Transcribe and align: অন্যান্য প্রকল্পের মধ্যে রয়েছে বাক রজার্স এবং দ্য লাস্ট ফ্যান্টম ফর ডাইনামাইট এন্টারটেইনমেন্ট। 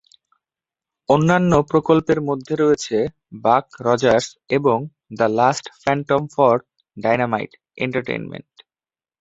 অন্যান্য 1.09 1.51
প্রকল্পের 1.71 2.19
মধ্যে 2.21 2.53
রয়েছে 2.55 2.97
বাক 3.43 3.65
রজার্স 3.79 4.27
এবং 4.57 4.77
দ্য 5.17 5.27
লাস্ট 5.39 5.65
ফ্যান্টম 5.81 6.21
ফর 6.35 6.55
ডাইনামাইট 6.97 7.51
এন্টারটেইনমেন্ট। 7.77 8.51